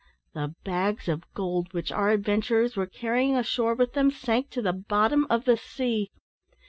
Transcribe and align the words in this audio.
the 0.33 0.55
bags 0.63 1.07
of 1.07 1.31
gold 1.35 1.71
which 1.73 1.91
our 1.91 2.09
adventurers 2.09 2.75
were 2.75 2.87
carrying 2.87 3.35
ashore 3.35 3.75
with 3.75 3.93
them, 3.93 4.09
sank 4.09 4.49
to 4.49 4.59
the 4.59 4.73
bottom 4.73 5.27
of 5.29 5.45
the 5.45 5.57
sea! 5.57 6.09